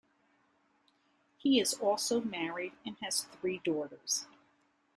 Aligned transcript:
He 1.37 1.59
is 1.59 1.75
also 1.75 2.21
married 2.21 2.73
and 2.83 2.97
has 3.03 3.25
three 3.25 3.61
daughters. 3.63 4.25